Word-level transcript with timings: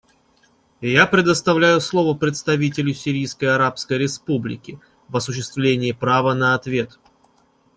Я 0.93 1.05
предоставляю 1.05 1.79
слово 1.79 2.17
представителю 2.17 2.91
Сирийской 2.95 3.45
Арабской 3.45 3.99
Республики 3.99 4.79
в 5.07 5.15
осуществление 5.15 5.93
права 5.93 6.33
на 6.33 6.55
ответ. 6.55 6.97